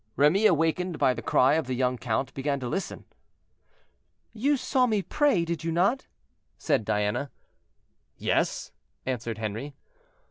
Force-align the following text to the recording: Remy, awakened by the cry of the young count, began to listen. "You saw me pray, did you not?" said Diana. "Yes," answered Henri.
Remy, 0.15 0.47
awakened 0.47 0.97
by 0.97 1.13
the 1.13 1.21
cry 1.21 1.53
of 1.53 1.67
the 1.67 1.75
young 1.75 1.95
count, 1.95 2.33
began 2.33 2.59
to 2.59 2.67
listen. 2.67 3.05
"You 4.33 4.57
saw 4.57 4.87
me 4.87 5.03
pray, 5.03 5.45
did 5.45 5.63
you 5.63 5.71
not?" 5.71 6.07
said 6.57 6.85
Diana. 6.85 7.29
"Yes," 8.17 8.71
answered 9.05 9.37
Henri. 9.37 9.75